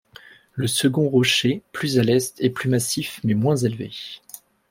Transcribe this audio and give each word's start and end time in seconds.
Le 0.55 0.65
second 0.65 1.07
rocher, 1.07 1.61
plus 1.73 1.99
à 1.99 2.03
l'est, 2.03 2.41
est 2.41 2.49
plus 2.49 2.69
massif 2.71 3.19
mais 3.23 3.35
moins 3.35 3.55
élevé. 3.57 3.91